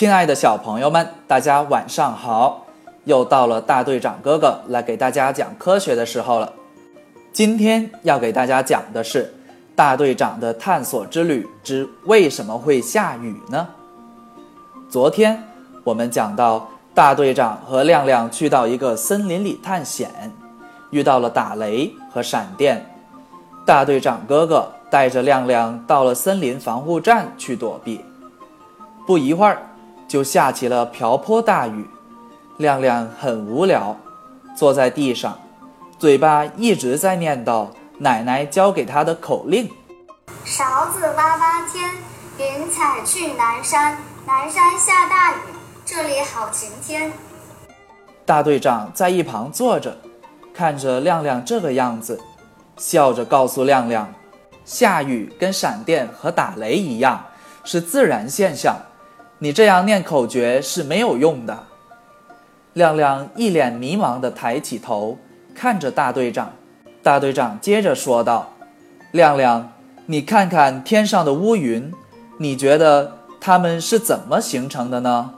[0.00, 2.64] 亲爱的小朋友们，大家晚上好！
[3.04, 6.50] 又到了大队长哥哥来给大家讲科学的时候了。
[7.34, 9.30] 今天要给大家讲的是
[9.76, 13.68] 大队长的探索之旅之为什么会下雨呢？
[14.88, 15.38] 昨天
[15.84, 20.10] 我们讲到，大队长和亮亮去到一个森林里探险，
[20.88, 22.82] 遇到了打雷和闪电。
[23.66, 28.02] 大队长哥哥带着亮亮到了森林防护站去躲避。
[29.06, 29.60] 不一会儿。
[30.10, 31.88] 就下起了瓢泼大雨，
[32.56, 33.96] 亮亮很无聊，
[34.56, 35.38] 坐在地上，
[36.00, 39.70] 嘴巴一直在念叨奶奶教给他的口令：
[40.44, 41.88] 勺子挖挖天，
[42.38, 45.36] 云彩去南山，南山下大雨，
[45.86, 47.12] 这里好晴天。
[48.26, 49.96] 大队长在一旁坐着，
[50.52, 52.20] 看着亮亮这个样子，
[52.76, 54.12] 笑着告诉亮亮：
[54.64, 57.26] 下雨跟闪电和打雷一样，
[57.62, 58.74] 是自然现象。
[59.42, 61.64] 你这样念口诀是没有用的。
[62.74, 65.16] 亮亮一脸迷茫地抬起头，
[65.54, 66.52] 看着大队长。
[67.02, 68.52] 大队长接着说道
[69.12, 69.72] ：“亮亮，
[70.04, 71.90] 你看看天上的乌云，
[72.36, 75.32] 你觉得它们是怎么形成的呢？”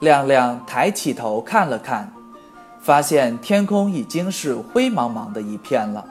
[0.00, 2.12] 亮亮抬起头看了看，
[2.82, 6.04] 发现天空已经是灰茫茫的一片了。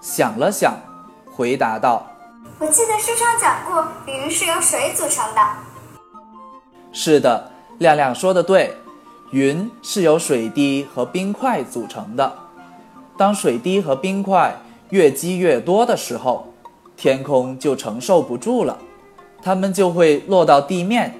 [0.00, 0.74] 想了想，
[1.32, 2.04] 回答道
[2.58, 5.40] ：“我记得书上讲过，云是由水组成的。”
[6.98, 8.74] 是的，亮亮说的对，
[9.30, 12.32] 云是由水滴和冰块组成的。
[13.18, 14.56] 当水滴和冰块
[14.88, 16.54] 越积越多的时候，
[16.96, 18.78] 天空就承受不住了，
[19.42, 21.14] 它们就会落到地面。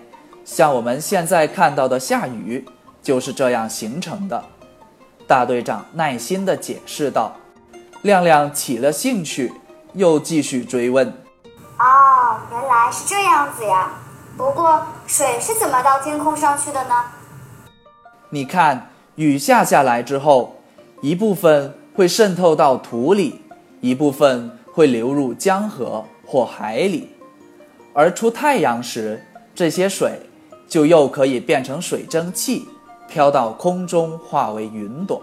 [0.47, 2.65] 像我们现在看到的下雨，
[3.03, 4.43] 就是这样形成的。
[5.27, 7.37] 大队长耐心地解释道。
[8.01, 9.53] 亮亮起了兴趣，
[9.93, 11.07] 又继续追问
[11.79, 13.91] ：“哦，原来是这样子呀。”
[14.37, 16.95] 不过，水是怎么到天空上去的呢？
[18.29, 20.57] 你看，雨下下来之后，
[21.01, 23.41] 一部分会渗透到土里，
[23.81, 27.09] 一部分会流入江河或海里。
[27.95, 30.21] 而出太阳时，这些水
[30.69, 32.69] 就又可以变成水蒸气，
[33.09, 35.23] 飘到空中化为云朵。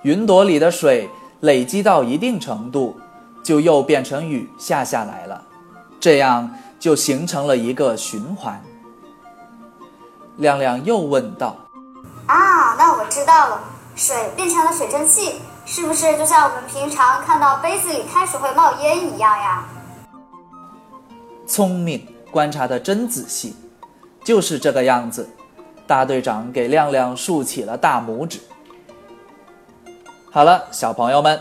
[0.00, 1.06] 云朵里的水
[1.40, 2.98] 累积到一定程度，
[3.42, 5.42] 就又变成雨下下来了。
[6.00, 6.50] 这样。
[6.84, 8.62] 就形成了一个循环。
[10.36, 11.56] 亮亮又问道
[12.28, 13.58] ：“啊，那我知道了，
[13.96, 19.64] 水变成了水蒸气，是不是就像我们平常看到杯子里开始会冒烟一样呀？”
[21.48, 23.56] 聪明，观察的真仔细，
[24.22, 25.26] 就是这个样子。
[25.86, 28.40] 大队长给亮亮竖起了大拇指。
[30.30, 31.40] 好了，小朋友们，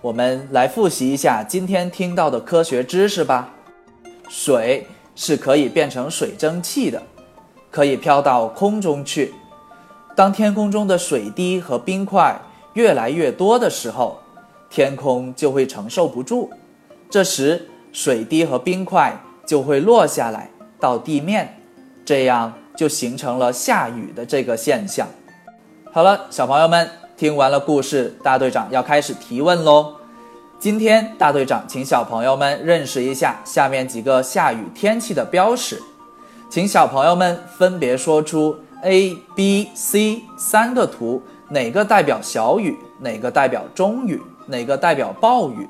[0.00, 3.48] 我们来复习一下今天听到的科学知识吧。
[4.28, 7.02] 水是可以变成水蒸气的，
[7.70, 9.34] 可以飘到空中去。
[10.14, 12.40] 当天空中的水滴和冰块
[12.74, 14.18] 越来越多的时候，
[14.68, 16.50] 天空就会承受不住，
[17.08, 21.60] 这时水滴和冰块就会落下来到地面，
[22.04, 25.08] 这样就形成了下雨的这个现象。
[25.92, 29.97] 好了，小朋友们，听完了故事，大队长要开始提问喽。
[30.60, 35.80] 今天大队长请小朋友们认识一下下面几个下雨天气的标识，
[36.50, 45.68] 请小朋友们分别说出 A、B、C 三个图，哪个代表小雨，哪个代表中雨，哪个代表暴雨。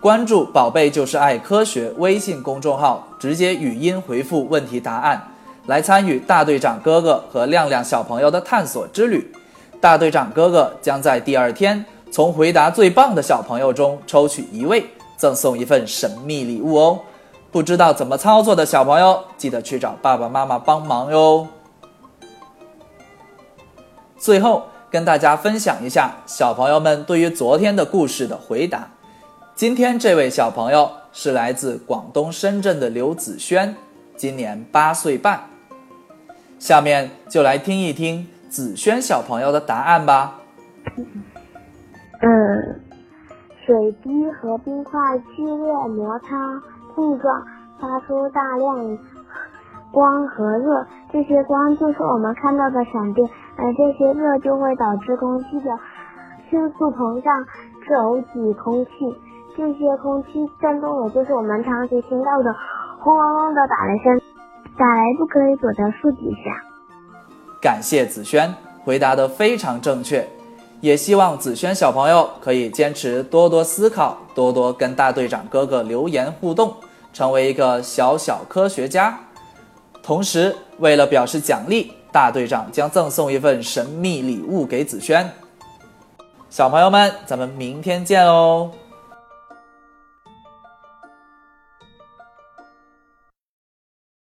[0.00, 5.28] 关注“宝贝就是爱科学”微信公众号，直接语音回复问题答案，
[5.66, 9.30] 来参与大队长哥哥和亮亮小朋友的探索之旅。
[9.78, 11.84] 大队长哥哥将在第二天。
[12.10, 14.84] 从回答最棒的小朋友中抽取一位，
[15.16, 17.00] 赠送一份神秘礼物哦！
[17.50, 21.46] 不知道怎么操作的小朋友，记得去找爸爸妈妈帮忙哟。
[24.18, 28.90] 最后跟大家分享一下小朋友们对于昨天的故事的回答。
[29.54, 33.76] 今天这位小朋友是来自广东深圳的刘子轩，
[34.16, 35.48] 今年八岁半。
[36.58, 40.40] 下面就来听一听子轩小朋友的答案吧。
[42.20, 42.80] 嗯，
[43.64, 46.60] 水滴和冰块剧烈摩擦
[46.94, 47.42] 碰撞，
[47.80, 48.98] 发出大量
[49.92, 50.86] 光和热。
[51.12, 53.28] 这些光就是我们看到的闪电。
[53.56, 55.70] 而这些热就会导致空气的
[56.48, 57.44] 迅速膨胀，
[57.88, 58.90] 走挤空气。
[59.56, 62.54] 这些空气震动，也就是我们长期听到的
[63.00, 64.20] 轰隆隆的打雷声。
[64.76, 66.62] 打雷不可以躲在树底下。
[67.60, 68.54] 感谢子轩，
[68.84, 70.24] 回答的非常正确。
[70.80, 76.74] 也希望子轩小朋友可以坚持多多思考，多多跟大队长哥哥留言互动，
[77.12, 79.18] 成为一个小小科学家。
[80.02, 85.28] 同时，为了表示奖励，大队长将赠送一份神秘礼物给子轩。
[86.48, 88.70] 小朋友们，咱们明天见哦！